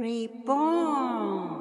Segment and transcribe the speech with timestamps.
[0.00, 1.60] Reborn.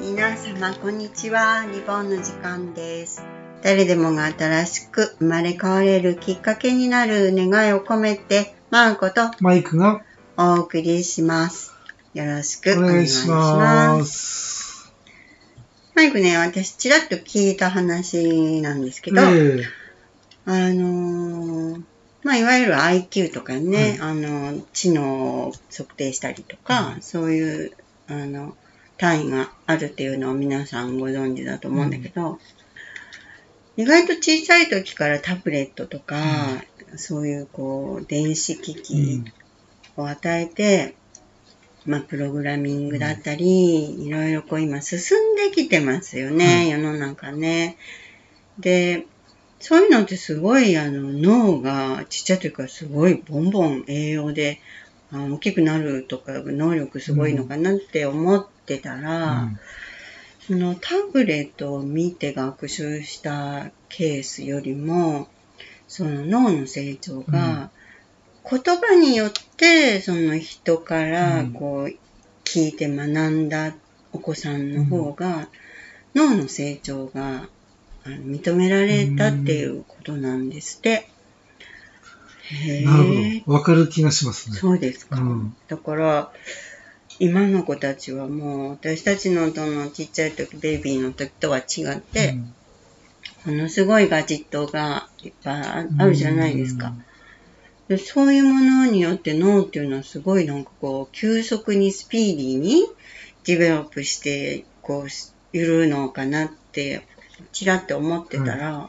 [0.00, 1.64] 皆様こんにちは。
[1.72, 3.33] リボンの時間です。
[3.64, 10.02] 誰でもが新しく生まれ変われるきっかけになる願いを込めてマーコとマイクが
[10.36, 11.72] お送りします。
[12.12, 14.12] よろしくおお願いしまます。
[14.12, 14.92] す。
[15.94, 19.64] マイクね私ちらっと聞いた話なんですけど、ええ。
[20.44, 21.82] あのー
[22.22, 27.72] まあ、いわゆる IQ とかね、あの、知能を測定したりとか、そういう、
[28.08, 28.56] あの、
[28.96, 32.38] 単位があるっていうのを皆さんご存知だと思うんだけど、
[33.76, 36.62] 意外と小さい時からタブレットとか、
[36.96, 39.32] そういうこう、電子機う器ん。
[39.96, 40.94] を与えて、
[41.86, 44.98] まあ、プログラミングだったり、いろいろこう今進
[45.34, 47.76] んできてますよね、世の中ね。
[48.58, 49.06] で、
[49.60, 54.60] そういうのってすごいあの脳がちっちゃい時からすごいボンボン栄養で
[55.10, 59.50] あ大きくなるとか能力すごいのかなって思ってたら、
[60.46, 65.28] そのタブレットを見て学習したケースよりも
[65.88, 67.70] その脳の成長が
[68.48, 71.96] 言葉によってその人からうんこう
[72.44, 73.74] 聞いて学んだ
[74.12, 75.48] お子さんの方が
[76.14, 77.48] 脳の成長が
[78.04, 81.08] 認められたっていうことなんですって。
[82.50, 83.40] へなるえ。
[83.40, 83.56] ほど。
[83.58, 84.56] わかる気がしますね。
[84.56, 85.18] そうですか。
[85.18, 86.32] うんだから、
[87.18, 92.38] 今の子たちはもう、私たちのどのちっちゃい時、ベイビーの時とは違って、
[93.44, 95.62] ものすごいガジェットがいっぱい
[95.98, 96.94] あるじゃないですか。。
[97.88, 102.86] でそういうものによって脳っていうのはすごいなんかこう、急速にスピーディーに
[103.44, 107.06] ディベロップして、こう、いるのかなって、
[107.52, 108.88] ちらって思ってたら、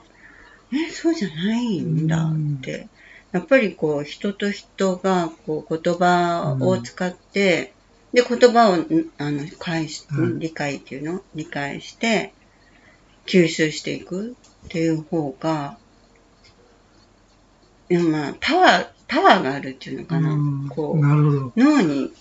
[0.71, 2.87] え、そうじゃないんだって。
[3.31, 7.74] やっぱりこう、人と人がこう、言葉を使って、
[8.15, 8.87] で、言葉を、ん
[9.17, 11.21] あの、返し、うん理解っていうの？
[11.35, 12.33] 理解して、
[13.25, 15.77] 吸収していくっていう方が、
[17.89, 20.31] いやまあ、パワー、パワーがあるっていうのかな。
[20.31, 20.93] うんこ。
[20.93, 20.99] う、
[21.57, 22.13] 脳に、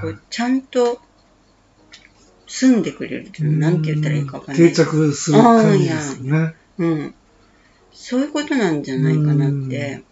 [0.00, 0.18] こう、。
[0.30, 0.98] ちゃんと、
[2.46, 4.68] 住んでくれるっていうの、なんて言ったらいいかわかんない。
[4.68, 6.54] 定着する感じですよね。
[6.78, 7.14] うん。
[7.92, 10.02] そういうことなんじゃないかなって、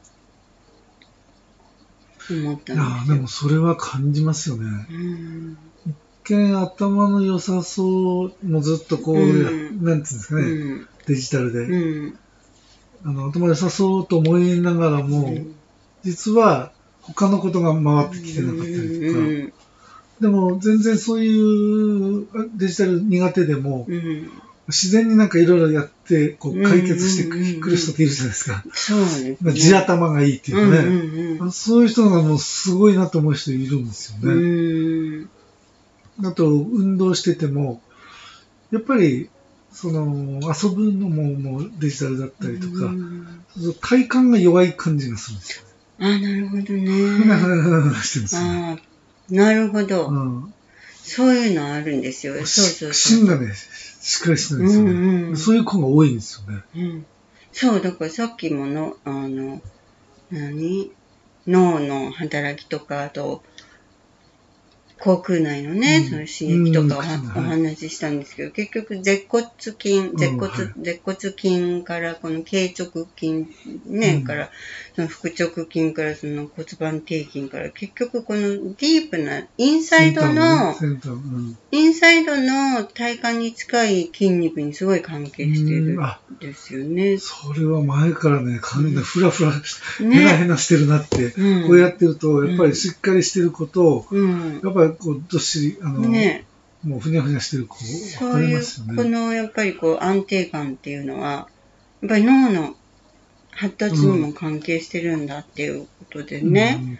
[2.30, 3.14] 思ったいやんですよ。
[3.14, 4.86] でもそれは感じますよね。
[4.90, 5.56] うん。
[5.86, 5.94] 一
[6.24, 10.88] 見頭の良さそう、もうずっとこう、うんなんつうんですかうね、ん。
[11.06, 12.18] デジタルで、うん。
[13.04, 15.54] あの頭良さそうと思いながらも、うん
[16.04, 19.52] 実は他のことが回ってきてなかったりとか、うん
[20.20, 24.30] でも全然そういうあデジタル苦手でも、うん。
[24.68, 28.62] 自然になんかいろいろやってこう解決してうんうんうんうんくる人っているじゃないですか。
[28.72, 29.06] そうで
[29.36, 29.60] すまあね。
[29.60, 35.20] 地頭がいいっていうかね、うんうんそういう人がもうすごいなと思う人いるんですようん。
[35.20, 35.28] ね。
[36.18, 36.26] うん。
[36.26, 37.80] あと運動してても、
[38.70, 39.28] やっぱり
[39.72, 42.92] その遊ぶのももうデジタルだったりとか、
[43.80, 45.64] 体幹が弱い感じがするんですよ。
[45.98, 47.26] あ、なるほどふなふね。
[47.26, 48.82] なふなふなしてるんですよね。
[49.30, 50.08] あなるほど。
[50.08, 50.54] うん
[51.04, 52.34] そういうのあるんですよ。
[52.34, 52.92] そうそうそう。
[52.94, 53.52] 芯がね、
[54.02, 54.90] しっかりしてるんですよね。
[54.90, 56.62] うんうんそういう子が多いんですよね。
[56.74, 57.06] うん、
[57.52, 59.62] そう、だからさっきもの、あの、
[60.30, 60.90] 何？
[61.46, 63.42] 脳の働きとか、あと、
[65.02, 66.04] 口腔内のね、うん。
[66.04, 66.98] その刺激とか
[67.36, 73.32] お,、話ししたんですけど、結局、舌骨筋、舌骨、はい舌骨筋から、この頸直筋、
[73.86, 74.24] ね、うん。
[74.24, 74.50] から、
[74.94, 80.74] その腹直筋から、その骨盤底筋から、結局、このディープな、インサイドの、
[81.72, 87.18] インサイドの体幹に近い筋肉にすごい関係してるうんですよね。
[87.18, 91.66] それは前からね、感じでふらふらへなへなしてるなって、うん。
[91.66, 94.60] こうやってると、やっぱりしっかりしてる子と、うん。
[94.62, 96.44] やっぱりこう、どっしり、あの、ね
[96.84, 97.86] もうふにゃふにゃしてる子、わか
[98.34, 98.60] そういう
[98.96, 99.10] こね。
[99.10, 101.48] のやっぱりこう安定感っていうのは、
[102.00, 102.74] やっぱり脳の
[103.52, 106.98] 発達にも関係してるんだっていうことでね。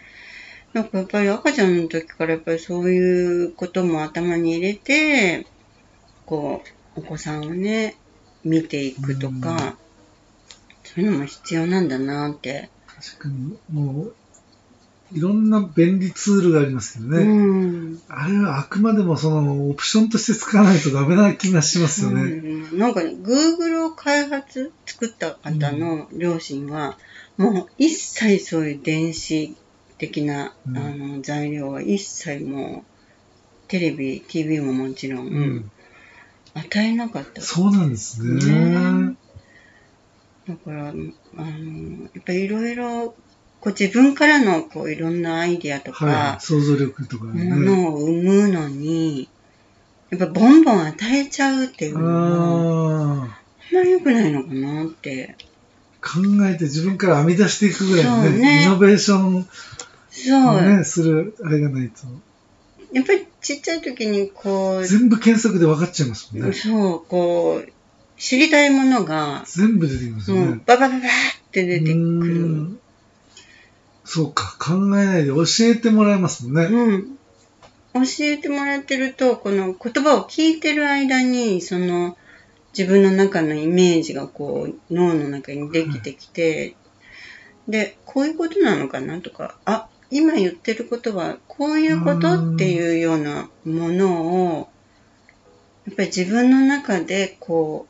[0.71, 5.45] なんかやっぱり赤ちゃんの時からやっぱりそういうことも頭に入れて、
[6.25, 6.63] こ
[6.95, 7.95] う、お子さんをね、
[8.43, 9.75] 見ていくとか、
[10.83, 12.69] そういうのも必要なんだなって。
[12.87, 14.15] 確かに、もう、
[15.13, 17.23] いろんな便利ツールがありますけどね。
[17.23, 17.53] う
[17.93, 18.01] ん。
[18.09, 22.21] あれはあくまでもそのオプションとして使わないとダメな気がしますよね。
[22.21, 26.97] うんなんかね、Google を開発、作った方の両親は、
[27.37, 29.55] もう一切そういう電子
[29.97, 35.71] 的な、うんあの材料は一切もうテレビ TV ももちろん、うん。
[36.55, 38.45] 与えなかったそうなんですね。
[38.45, 39.15] ね
[40.47, 43.15] だからあのやっぱりいろいろ
[43.63, 46.41] こう自分からのこういろんなアイディアとか、はい。
[46.41, 47.45] 想像力とかもね。
[47.45, 49.29] のを生むのに
[50.09, 53.29] やっぱボンボン与えちゃうっていうのはあん
[53.73, 55.37] まり良くないのかなって
[56.01, 62.01] 考えて自分から編み出していくぐらいのね、ねイノベーションをね、するあれがないと。
[62.91, 66.53] やっぱりちっちゃい時にこう全部検索で分かっちゃいますもんね。
[66.53, 67.71] そう、こう、
[68.17, 71.01] 知りたいものが、全部出てきますよね。、ババババーっ
[71.51, 72.82] て出てくる。
[74.21, 76.65] んそうか、考えないで教えてもらえますもんね。
[76.65, 77.17] うん。
[77.93, 82.17] 教えてもらってると、この言葉を聞いてる間に、その、
[82.77, 86.75] 自分の中のイメージがこう、脳の中にできてきて、
[87.67, 94.69] で、こういうことなのかなとか、あ、今言ってることはこういうことうんっていうようなものを、
[95.87, 97.87] やっぱり自分の中でこ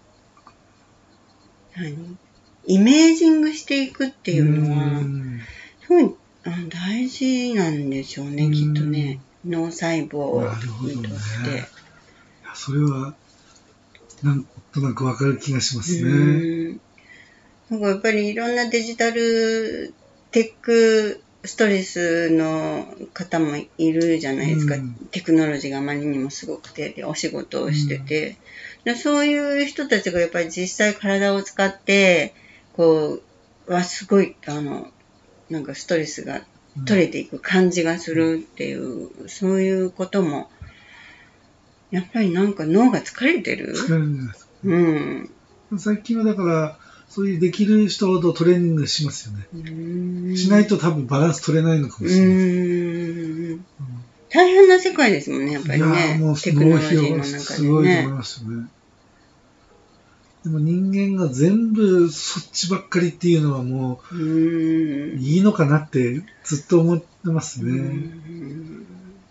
[1.76, 2.18] う、何？
[2.66, 5.02] イメージングしていくっていうのは、
[5.84, 6.16] んすごい
[6.46, 9.20] あ大事なんでしょうね、うんきっとね。
[9.46, 11.50] 脳細胞なるほどねとして。
[11.52, 11.66] いや
[12.54, 13.14] それは、
[14.22, 16.12] なんとなく分かる気がしますね。
[16.12, 16.16] う
[16.74, 16.82] ん
[17.70, 19.94] なんかやっぱりいろんなデジタル
[20.32, 24.76] テックストレスの方もいるじゃないですか。
[24.76, 28.38] うんテクノロジーがあまりにもすごくて、でお仕事をしてて、
[28.84, 32.34] でそういう人たちがやっぱり実際体を使って、
[32.74, 33.20] こ
[33.68, 34.88] う、はすごい、あの、
[35.50, 36.42] なんかストレスが
[36.86, 40.50] 取れていく感じがするっていう、そういうことも、
[41.92, 43.74] やっぱりなんか脳が疲れてる？
[43.76, 44.52] 疲れるんじゃないですか。
[44.64, 45.30] うん。
[45.78, 46.78] 最近はだから、
[47.10, 50.36] そういうできる人ほどトレーニングしますよね。
[50.36, 52.36] しないと多分バランス取れないのかもうしれない。
[52.36, 53.66] ーん。
[54.32, 55.88] 大変な世界ですもんね、やっぱりいや
[56.18, 56.38] もう。
[56.40, 58.08] テクノロジーの中すごいと思いでね。
[58.08, 58.68] ますよね。
[60.44, 67.72] でも人間が全部そっちばっかりっていうのはもういいのかなってずっと思ってますうね。
[67.82, 68.86] ん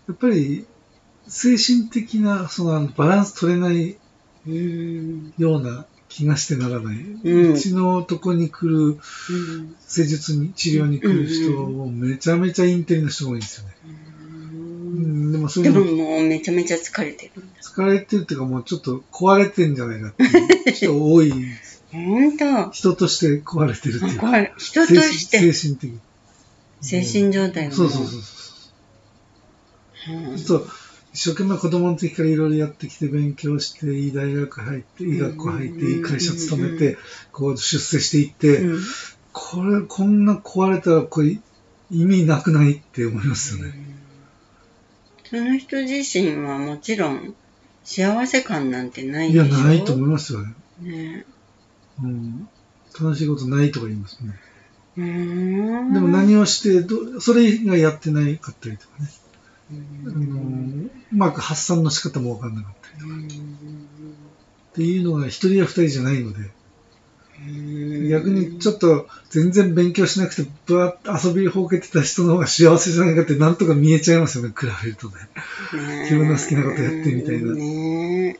[0.07, 0.65] やっぱり
[1.27, 3.97] 精神的なそのバランス取れない
[4.47, 5.33] うん。
[5.37, 6.97] ような気がしてならない。
[6.97, 13.73] うちのとこに来るうん施術に、治療に来る人もめちゃめちゃインテリの人が多いんですよね。
[15.13, 17.61] うん、でもそういでうのももうめちゃめちゃ疲れてるんだ。
[17.61, 22.71] 疲れてるっていうかもうちょっと壊れてんじゃないかっていう 人多いと。
[22.71, 24.43] 人として壊れてるっていうか。
[24.57, 25.99] 人として精神精神的。
[26.81, 28.27] 精神状態がもそうそうそうそ
[30.11, 30.31] う。
[30.31, 30.67] うんちょっと
[31.13, 36.97] 一生懸命子供の時からいろいろやってきて勉強して、いい大学入って、いい学校入って、いい会社勤めて、
[37.31, 38.81] こう出世していって、うん
[39.31, 41.39] これ、こんな壊れたらこれ
[41.91, 43.73] 意味なくないって思いますよね。
[45.33, 47.33] その人自身はもちろん
[47.83, 49.57] 幸せ感なんてないいや、でしょ？
[49.57, 50.53] ないと思いますよね。
[50.81, 51.25] ね
[52.03, 52.47] うん。
[52.93, 54.35] 楽しいことないとか言いますね。
[54.95, 55.03] うー
[55.81, 59.09] んでも何をしてど、それ以外やってないかったりとかね。
[60.05, 66.51] うあのうまく発散の仕方もわかんなかったりんっていうのが一人や二人じゃないので、うん
[68.09, 75.15] 逆にちょっと全然勉強しなくて、ぶわっと遊びほうけてた人の方が幸せじゃないかってなんとか見えちゃいますよね、比べるとね。
[75.73, 77.53] ね自分の好きなことやってみたいな。
[77.53, 78.39] ね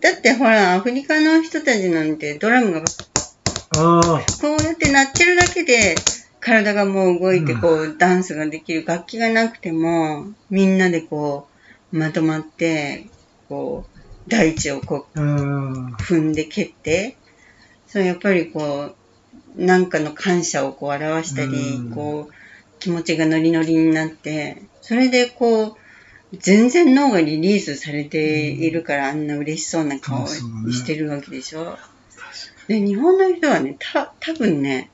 [0.00, 2.84] だってほら、アフリカの人たちなんてドラムが
[3.78, 4.02] ああ、
[4.40, 5.94] こうやって鳴ってるだけで
[6.40, 7.60] 体がもう動いてうん。
[7.60, 11.48] こうダンスができる楽器がなくてもみんなでこ
[11.92, 13.06] うまとまって
[13.48, 17.16] こう大地をこう、踏んで蹴って
[17.88, 18.94] そうやっぱりこ
[19.56, 21.90] うなんかの感謝をこう表したりうん。
[21.90, 22.34] こう
[22.78, 25.64] 気持ちがノリノリになってそれでこ
[26.32, 31.78] う全然脳がリリースされているからあんな嬉しそうな顔してるわけでしょ。
[32.68, 34.90] で、日本の人はね、た、多分ね、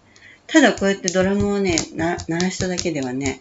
[0.47, 3.41] ただこうやってドラムをね、な、鳴らしただけではね、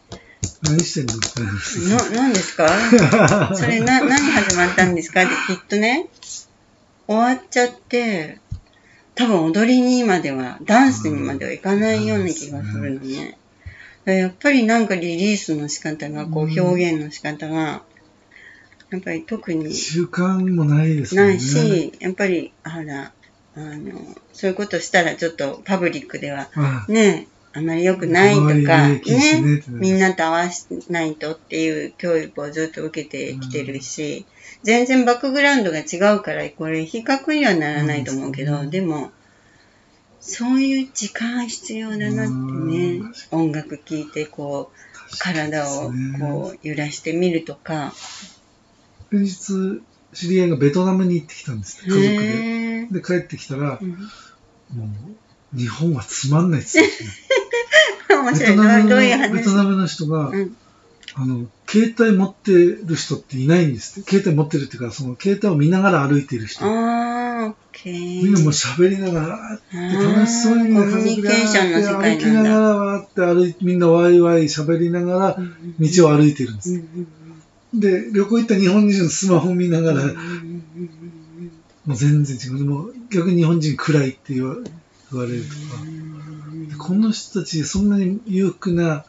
[0.63, 1.97] 何してんの？
[1.97, 3.53] な、何ですか？
[3.55, 5.23] それな、 何始まったんですか？
[5.23, 6.07] ってきっとね、
[7.07, 8.37] 終わっちゃって、
[9.15, 13.37] 多分踊りにまでは、ダンスにまではいかないような気がするのね。
[14.05, 17.83] やっぱりなんかリリースの仕方が、こううん表現の仕方が、
[18.89, 21.21] やっぱり特に習慣もないですね。
[21.21, 23.13] ないし、やっぱり、ほら、
[23.55, 29.01] あの、そういうことしたらちょっとパブリックではあね、あまり良くないとか、ね
[29.67, 34.25] みんなと合わせないとっていう教育をずっと受けてきてるし、
[34.63, 39.11] 全然バックグラウンドが違うから、これ比較にはならないと思うけど、うんでも、
[40.19, 43.01] そういう時間必要だなってね。
[43.31, 47.91] 音楽聴いて、こう、体をこう揺らしてみるとか。
[49.11, 49.81] 先日、
[50.13, 52.87] 知り合いがベトナムに行ってきたんです家族で。
[52.91, 54.85] で、帰ってきたら、うん、も
[55.53, 56.89] う、日本はつまんないですよ、ね。
[58.21, 58.87] 面白い。
[58.87, 59.33] どういう話？
[59.33, 60.55] ベトナムの人が、うん
[61.15, 64.09] あの、携帯持ってる人っていないんですって。
[64.09, 66.65] 携帯持ってるっていうか、その携帯を見ながら歩いている人。
[66.65, 68.23] ああ、オッケー。
[68.23, 75.37] みんなもう喋りながら、楽しそうにコミュニケーションの世界歩きながらわーって歩いて、みんなワイワイ喋りながら
[75.79, 76.81] 道を歩いてるんです。
[77.73, 80.05] で、旅行行った日本人のスマホ見ながら、
[81.85, 82.65] もう全然違う。
[82.65, 84.55] もう逆に日本人暗いって言わ
[85.11, 86.87] 言われるとか。
[86.87, 89.05] この人たち、そんなに裕福な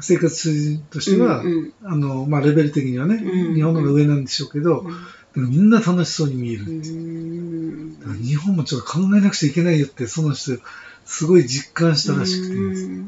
[0.00, 3.46] 生活としては、うんうん、あの、まあ、レベル的にはね、うん。
[3.48, 4.84] うん、日本の上なんでしょうけど、
[5.34, 6.62] うん、みんな楽しそうに見える。
[6.62, 10.58] って日本もちょっと考えなくちゃいけないよって、その人、
[11.04, 12.48] すごい実感したらしく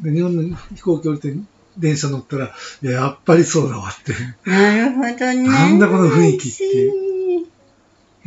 [0.03, 1.35] て、で日本の飛行機降りて
[1.79, 4.13] 電車乗ったら、いや、やっぱりそうだわって。
[4.49, 5.49] なるほどね。
[5.49, 7.08] なんだこの雰囲気って。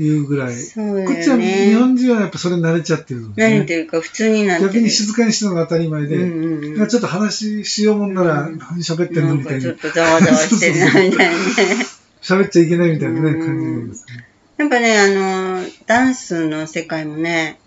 [0.03, 0.55] いうぐらい。
[0.55, 4.69] そうね、こっちは日本人はやっぱそれ慣れちゃってる、ね、慣れてるか、普通になってる。
[4.69, 9.61] 逆に静かにしてるのが当たり前で、うんうん、ちょっと話しようもんなら、何喋ってんのみたいな。
[9.61, 11.85] ちょっとざわざわしてるな、みたいなね。
[12.21, 14.25] 喋っちゃいけないみたいなね、感じなんですね。
[14.57, 17.59] やっぱね、あの、ダンスの世界もね、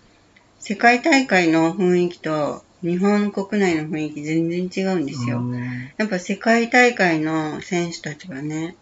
[0.59, 5.43] 世界大会の雰囲気と日本国内の雰囲気全然違うんですよ。
[5.97, 8.75] やっぱ世界大会の選手たちはね、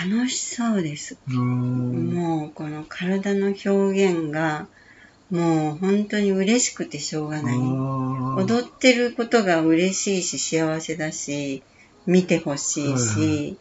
[0.00, 1.18] 楽しそうです。
[1.28, 4.66] もうこの体の表現が
[5.30, 7.56] もう本当に嬉しくてしょうがない。
[7.56, 11.62] 踊ってることが嬉しいし幸せだし、
[12.06, 13.56] 見てほしいし、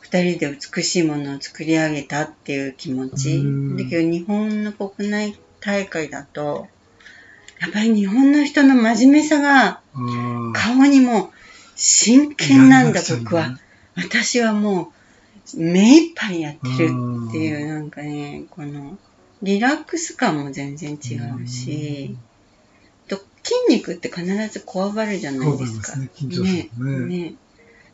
[0.00, 3.42] 二人で美しいものを作り上げたっていう気持ち。
[3.76, 6.68] だけど日本の国内大会だと、
[7.60, 9.80] やっぱり日本の人の真面目さが
[10.52, 11.32] 顔にも
[11.76, 13.58] 真剣なんだ僕は。
[13.96, 14.97] 私はもう
[15.56, 16.90] 目いっぱいやってる
[17.28, 18.98] っていう、なんかね、この、
[19.42, 22.16] リラックス感も全然違うし、
[23.08, 25.96] と筋肉って必ずこわばるじゃないですか。
[25.96, 26.68] ね、ね。
[26.78, 27.06] ね。
[27.06, 27.34] ね。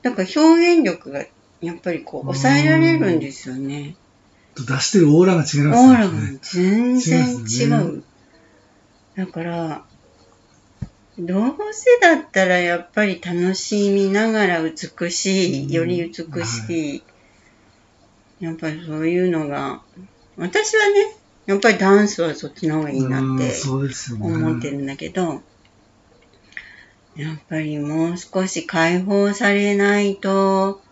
[0.03, 1.25] だから表現力が
[1.61, 3.97] やっぱりこう抑えられるんですよね。
[4.55, 5.73] 出してるオーラが違いますね。
[5.73, 7.97] オーラが全然違う。
[7.97, 8.03] ね、
[9.17, 9.85] だから、
[11.19, 17.03] どうせだったらやっぱり楽しみながら美しい、より美しい、
[18.41, 19.83] やっぱりそういうのが、
[20.37, 23.53] 私はね、やっぱりダンスはそっちの方がいいなって
[24.21, 25.43] 思ってるんだけど、
[27.17, 30.83] やっぱりもう少し解放されないと、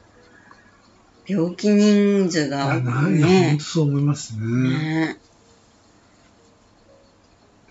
[1.27, 3.51] 病気人数がね。
[3.51, 4.47] 本当そう思いますね。
[4.47, 5.17] ね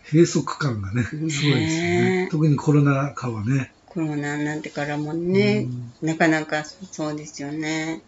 [0.04, 2.28] 閉塞感がね、すごいですよね。
[2.32, 3.72] 特にコロナ禍はね。
[3.88, 5.68] コロナになってからもね、
[6.02, 8.02] なかなかそうですよね。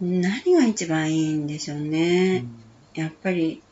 [0.00, 2.44] 何が一番いいんでしょうね。
[2.96, 3.62] うん、やっぱり、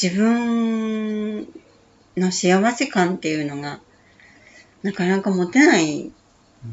[0.00, 1.48] 自分
[2.16, 3.80] の幸せ感っていうのが、
[4.82, 6.10] なかなか持てない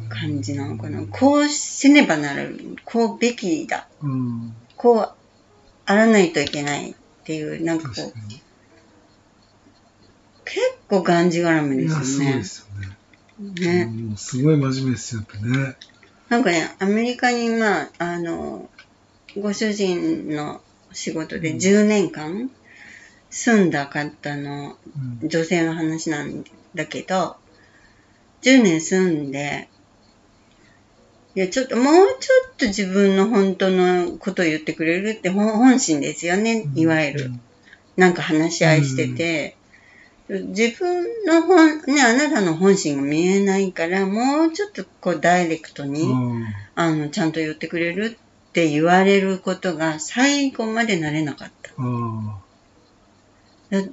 [0.09, 0.99] 感じなのかな。
[0.99, 3.87] うん、こうせねばなる、こうべきだ。
[4.01, 5.13] うん、こう
[5.85, 8.13] あらないといけないっていう、なんかこう、
[10.45, 12.05] 結構がんじがらめですよね。
[12.05, 13.85] そうですよね。
[13.85, 14.15] ね。
[14.17, 15.75] すごい真面目ですよ、やっぱね。
[16.31, 18.69] なんかね、アメリカに、まあ、あの、
[19.37, 20.61] ご主人の
[20.93, 22.49] 仕事で10年間
[23.29, 24.77] 住んだ方の
[25.21, 27.35] 女性の話なんだけど、
[28.43, 29.67] 10年住んで、
[31.35, 37.31] いや、ちょっと、もうちょっと自分の本当のことを言ってくれるって本心ですよね、いわゆる。
[37.97, 39.57] なんか話し合いしてて、
[40.31, 46.07] 自分の本、ね、あなたの本心が見えないから、もうちょっとこうダイレクトに、
[46.75, 48.17] あの、ちゃんと言ってくれる
[48.49, 51.73] って言われることが最後までなれなかった。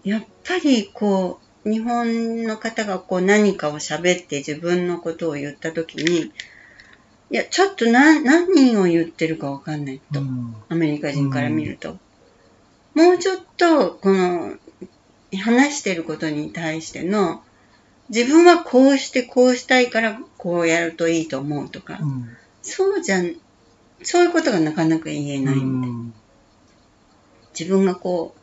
[0.05, 6.33] やっぱりこう、日本の方がこう何かを喋って自分のことを言ったときに、
[7.31, 10.21] いや、ちょっと何、何を言ってるかわかんないと。
[10.69, 11.99] アメリカ人から見ると。
[12.95, 14.57] もうちょっと、この、
[15.37, 17.43] 話してることに対しての、
[18.09, 22.29] 自分はこうしてこうしたいからこうやるといいと思うとか、うん、
[22.63, 23.35] そうじゃん、
[24.03, 26.15] そういうことがなかなか言えないんで、うん、
[27.59, 28.41] 自分がこう、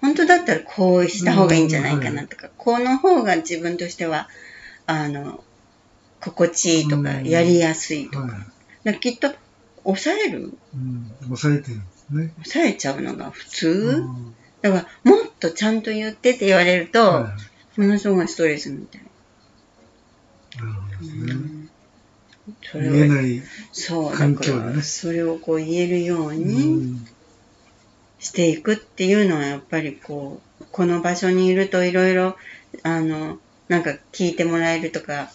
[0.00, 2.72] 本当だったらこうした方がいいんじゃないかなとか、うん。
[2.74, 4.28] はい、この方が自分としては、
[4.86, 5.42] あの、
[6.20, 8.26] 心地いいとか、やりやすいとか。
[8.26, 8.46] は
[8.84, 9.32] い、かきっと、
[9.82, 12.32] 抑える、うん、抑えてるんですね。
[12.44, 14.04] 抑えちゃうのが普通、
[14.62, 19.02] だから、もっとちゃんと言ってって言われると、はいものすごいストレスみたい。
[20.56, 21.32] なるほどですね。
[21.32, 21.70] うん
[22.62, 23.42] それを、言えない。
[24.16, 27.06] 環境でねそれをこう言えるよううにん
[28.18, 32.36] していくっていうのは、やっぱりこう、この場所にいるといろいろ、
[32.82, 35.30] あの、なんか聞いてもらえるとか、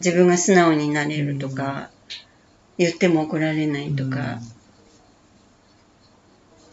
[0.00, 1.90] 自分が素直になれるとか、
[2.78, 4.38] 言っても怒られないとか、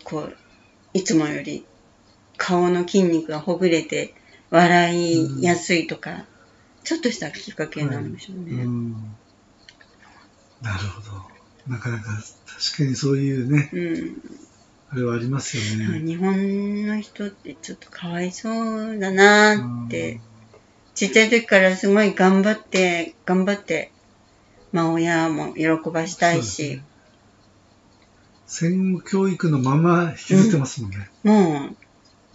[0.03, 0.37] こう、
[0.93, 1.65] いつもより
[2.45, 4.13] 顔の筋肉がほぐれて
[4.49, 6.25] 笑いやすいとか、
[6.83, 8.65] ちょっとしたきっかけなんでしょううね。
[8.65, 8.91] ん
[10.61, 11.73] なるほど。
[11.73, 12.09] なかなか
[12.45, 14.21] 確かにそういうね、うん。
[14.89, 16.05] あれはありますよね。
[16.05, 20.19] 日本の人ってちょっとかわいそうだなって、
[20.95, 23.93] ちっちゃい時からすごい頑張って、頑張って、
[24.73, 26.81] まあ親も喜ばしたいし、
[28.45, 31.09] 戦後教育のまま引きずってますもんね。
[31.23, 31.82] もう、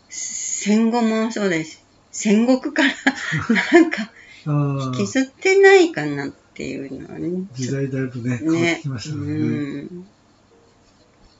[0.08, 1.84] 戦後もそうです。
[2.10, 2.94] 戦国から
[3.72, 4.10] なんか
[4.46, 7.46] 引きずってないかなっていうのはね。
[7.54, 9.82] 時代だいぶね、変わってねきましたうもんね。
[9.82, 10.06] ん。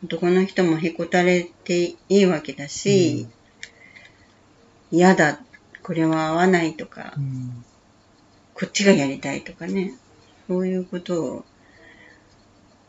[0.04, 3.26] 男の人もへこたれていいわけだし、
[4.90, 5.40] 嫌だ、
[5.82, 7.64] これは合わないとか、うん
[8.58, 9.94] こっちがやりたいとかね、
[10.48, 11.44] そういうことを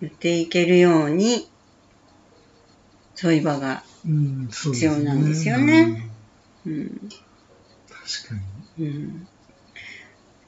[0.02, 1.48] 言っていけるように、
[3.14, 6.10] そういう場が、必要なんですよね
[6.66, 7.10] うん、うん
[8.10, 8.36] 確か
[8.78, 8.88] に。
[8.88, 9.28] うん。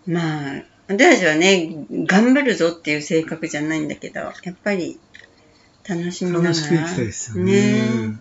[0.08, 5.00] まあ、私たちはね、頑張るぞっていう性格じゃないんだけど、やっぱり
[5.88, 6.54] 楽しみながら。
[7.36, 7.44] ね。
[7.44, 8.18] ね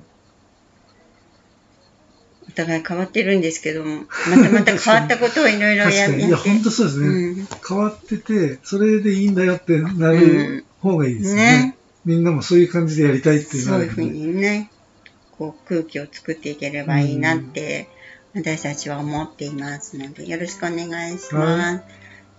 [2.48, 6.26] お互い変わってるんですけども、またまた変わったことをいろいろやって。
[6.26, 11.42] いや、本当そうですね、うん変わってて、それでいいんだよってなうるん方がいいですよね。
[11.42, 14.02] ねみんなもそういう感じでやりたいっていうのそういうふう。
[14.02, 14.70] にね、
[15.40, 17.88] こう空気を作っていければいいなって、
[18.34, 21.82] 私たちは思っていますので、よろしくお願いします。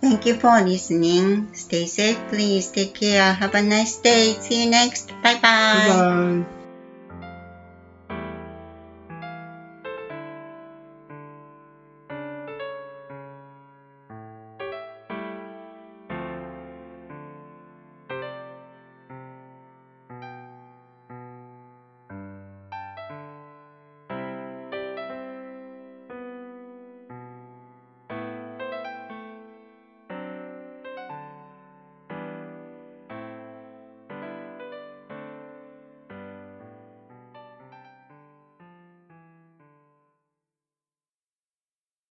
[0.00, 1.48] Thank you for listening.
[1.52, 2.72] Stay safe, please.
[2.72, 3.34] Take care.
[3.34, 4.36] Have a nice day.
[4.40, 5.12] See you next.
[5.22, 5.42] Bye bye.
[5.42, 6.61] バイバイ。